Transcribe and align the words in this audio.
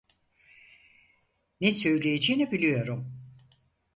Ne 1.61 1.71
söyleyeceğini 1.71 2.51
biliyorum… 2.51 3.13